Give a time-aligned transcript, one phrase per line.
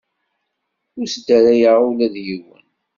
[0.99, 2.63] Ur sdarayeɣ ula d yiwen.